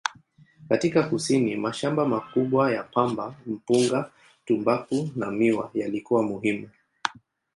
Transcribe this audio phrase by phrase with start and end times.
[0.69, 4.11] Katika kusini, mashamba makubwa ya pamba, mpunga,
[4.45, 6.69] tumbaku na miwa yalikuwa muhimu.